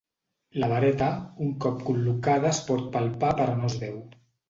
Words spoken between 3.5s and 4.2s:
no es veu.